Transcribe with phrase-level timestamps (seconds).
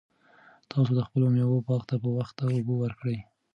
[0.69, 3.17] تاسو د خپلو مېوو باغ ته په وخت اوبه ورکړئ.